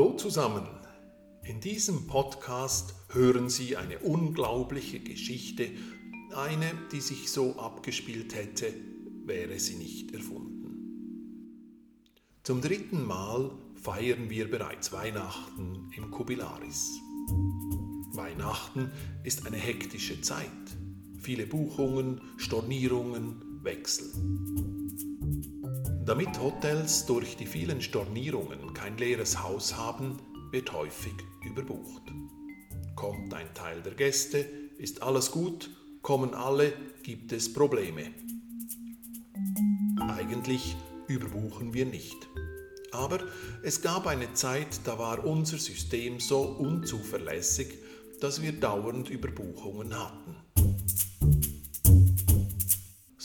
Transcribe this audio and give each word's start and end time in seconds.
Hallo 0.00 0.14
zusammen. 0.14 0.66
In 1.42 1.60
diesem 1.60 2.06
Podcast 2.06 2.94
hören 3.10 3.50
Sie 3.50 3.76
eine 3.76 3.98
unglaubliche 3.98 4.98
Geschichte, 4.98 5.68
eine, 6.34 6.72
die 6.90 7.02
sich 7.02 7.30
so 7.30 7.56
abgespielt 7.58 8.34
hätte, 8.34 8.72
wäre 9.26 9.58
sie 9.58 9.74
nicht 9.74 10.14
erfunden. 10.14 11.36
Zum 12.44 12.62
dritten 12.62 13.04
Mal 13.04 13.50
feiern 13.74 14.30
wir 14.30 14.50
bereits 14.50 14.90
Weihnachten 14.90 15.92
im 15.94 16.10
Kubilaris. 16.10 16.92
Weihnachten 18.14 18.90
ist 19.22 19.46
eine 19.46 19.58
hektische 19.58 20.22
Zeit. 20.22 20.46
Viele 21.18 21.46
Buchungen, 21.46 22.22
Stornierungen, 22.38 23.60
Wechsel. 23.62 24.69
Damit 26.10 26.40
Hotels 26.40 27.06
durch 27.06 27.36
die 27.36 27.46
vielen 27.46 27.80
Stornierungen 27.80 28.74
kein 28.74 28.98
leeres 28.98 29.44
Haus 29.44 29.76
haben, 29.76 30.16
wird 30.50 30.72
häufig 30.72 31.12
überbucht. 31.46 32.02
Kommt 32.96 33.32
ein 33.32 33.54
Teil 33.54 33.80
der 33.82 33.94
Gäste, 33.94 34.38
ist 34.76 35.04
alles 35.04 35.30
gut, 35.30 35.70
kommen 36.02 36.34
alle, 36.34 36.72
gibt 37.04 37.30
es 37.30 37.52
Probleme. 37.52 38.10
Eigentlich 40.00 40.74
überbuchen 41.06 41.74
wir 41.74 41.86
nicht. 41.86 42.28
Aber 42.90 43.20
es 43.62 43.80
gab 43.80 44.08
eine 44.08 44.32
Zeit, 44.32 44.80
da 44.82 44.98
war 44.98 45.24
unser 45.24 45.58
System 45.58 46.18
so 46.18 46.40
unzuverlässig, 46.40 47.78
dass 48.20 48.42
wir 48.42 48.50
dauernd 48.50 49.10
Überbuchungen 49.10 49.96
hatten. 49.96 50.34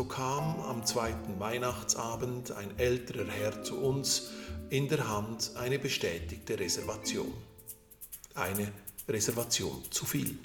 So 0.00 0.06
kam 0.06 0.58
am 0.60 0.86
zweiten 0.86 1.38
Weihnachtsabend 1.40 2.52
ein 2.52 2.70
älterer 2.78 3.30
Herr 3.30 3.62
zu 3.62 3.76
uns, 3.76 4.30
in 4.70 4.88
der 4.88 5.06
Hand 5.06 5.50
eine 5.56 5.78
bestätigte 5.78 6.58
Reservation. 6.58 7.30
Eine 8.34 8.72
Reservation 9.06 9.82
zu 9.90 10.06
viel. 10.06 10.38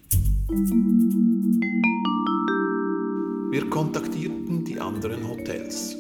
Wir 3.49 3.69
kontaktierten 3.69 4.65
die 4.65 4.77
anderen 4.77 5.25
Hotels. 5.25 5.95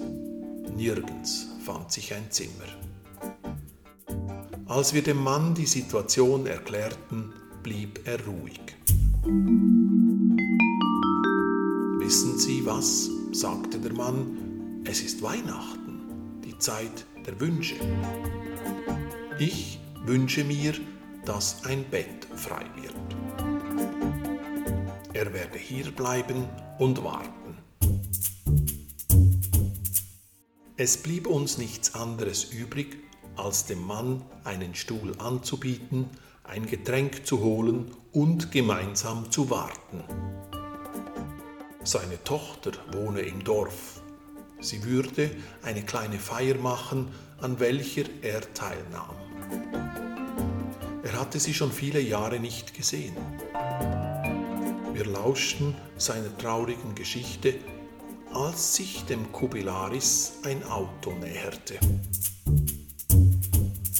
Nirgends 0.75 1.47
fand 1.63 1.93
sich 1.93 2.13
ein 2.13 2.29
Zimmer. 2.31 2.67
Als 4.65 4.93
wir 4.93 5.01
dem 5.01 5.23
Mann 5.23 5.55
die 5.55 5.65
Situation 5.65 6.45
erklärten, 6.45 7.31
blieb 7.63 8.05
er 8.05 8.21
ruhig. 8.25 8.59
Wissen 12.01 12.37
Sie 12.37 12.65
was? 12.65 13.14
Sagte 13.35 13.79
der 13.79 13.91
Mann, 13.93 14.81
es 14.85 15.01
ist 15.01 15.21
Weihnachten, 15.21 16.39
die 16.45 16.57
Zeit 16.57 17.05
der 17.25 17.37
Wünsche. 17.41 17.75
Ich 19.39 19.79
wünsche 20.05 20.45
mir, 20.45 20.73
dass 21.25 21.65
ein 21.65 21.83
Bett 21.89 22.27
frei 22.35 22.65
wird. 22.75 22.95
Er 25.13 25.33
werde 25.33 25.57
hier 25.57 25.91
bleiben 25.91 26.47
und 26.79 27.03
warten. 27.03 27.57
Es 30.77 30.95
blieb 31.03 31.27
uns 31.27 31.57
nichts 31.57 31.93
anderes 31.93 32.45
übrig, 32.53 32.97
als 33.35 33.65
dem 33.65 33.85
Mann 33.85 34.21
einen 34.45 34.75
Stuhl 34.75 35.13
anzubieten, 35.17 36.09
ein 36.45 36.65
Getränk 36.67 37.25
zu 37.25 37.41
holen 37.41 37.91
und 38.13 38.51
gemeinsam 38.51 39.29
zu 39.29 39.49
warten. 39.49 40.03
Seine 41.85 42.23
Tochter 42.23 42.71
wohne 42.93 43.21
im 43.21 43.43
Dorf. 43.43 44.01
Sie 44.59 44.83
würde 44.83 45.29
eine 45.61 45.83
kleine 45.83 46.17
Feier 46.17 46.55
machen, 46.55 47.11
an 47.39 47.59
welcher 47.59 48.05
er 48.23 48.41
teilnahm. 48.55 49.15
Er 51.03 51.19
hatte 51.19 51.39
sie 51.39 51.53
schon 51.53 51.71
viele 51.71 51.99
Jahre 51.99 52.39
nicht 52.39 52.73
gesehen. 52.73 53.15
Wir 54.93 55.05
lauschten 55.05 55.75
seiner 55.95 56.35
traurigen 56.39 56.95
Geschichte, 56.95 57.53
als 58.33 58.75
sich 58.75 59.05
dem 59.05 59.31
Kubilaris 59.31 60.39
ein 60.43 60.63
Auto 60.63 61.11
näherte. 61.11 61.75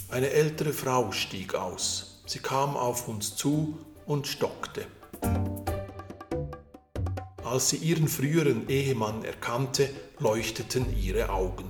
Eine 0.09 0.31
ältere 0.31 0.73
Frau 0.73 1.11
stieg 1.11 1.53
aus. 1.53 2.23
Sie 2.25 2.39
kam 2.39 2.75
auf 2.75 3.07
uns 3.07 3.35
zu 3.35 3.77
und 4.07 4.25
stockte. 4.25 4.87
Als 7.55 7.69
sie 7.69 7.77
ihren 7.77 8.09
früheren 8.09 8.67
Ehemann 8.67 9.23
erkannte, 9.23 9.89
leuchteten 10.19 10.85
ihre 11.01 11.29
Augen. 11.29 11.63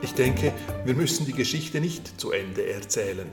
Ich 0.00 0.14
denke, 0.14 0.52
wir 0.84 0.94
müssen 0.94 1.26
die 1.26 1.32
Geschichte 1.32 1.80
nicht 1.80 2.20
zu 2.20 2.30
Ende 2.30 2.70
erzählen. 2.70 3.26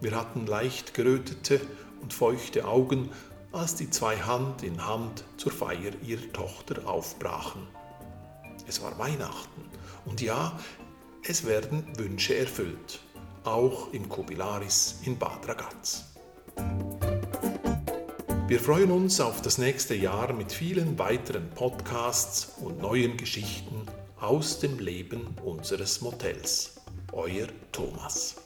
Wir 0.00 0.14
hatten 0.14 0.46
leicht 0.46 0.94
gerötete 0.94 1.60
und 2.00 2.12
feuchte 2.14 2.64
Augen, 2.64 3.10
als 3.50 3.74
die 3.74 3.90
zwei 3.90 4.18
Hand 4.18 4.62
in 4.62 4.86
Hand 4.86 5.24
zur 5.36 5.50
Feier 5.50 5.90
ihrer 6.06 6.32
Tochter 6.32 6.86
aufbrachen. 6.86 7.66
Es 8.68 8.82
war 8.82 8.96
Weihnachten 9.00 9.64
und 10.04 10.20
ja, 10.20 10.56
es 11.24 11.44
werden 11.44 11.88
Wünsche 11.98 12.36
erfüllt, 12.36 13.00
auch 13.42 13.92
im 13.92 14.08
Kubilaris 14.08 15.00
in 15.04 15.18
Bad 15.18 15.48
Ragaz. 15.48 16.11
Wir 18.52 18.60
freuen 18.60 18.90
uns 18.90 19.18
auf 19.18 19.40
das 19.40 19.56
nächste 19.56 19.94
Jahr 19.94 20.34
mit 20.34 20.52
vielen 20.52 20.98
weiteren 20.98 21.48
Podcasts 21.54 22.52
und 22.60 22.82
neuen 22.82 23.16
Geschichten 23.16 23.86
aus 24.20 24.60
dem 24.60 24.78
Leben 24.78 25.26
unseres 25.42 26.02
Motels. 26.02 26.74
Euer 27.12 27.46
Thomas. 27.72 28.36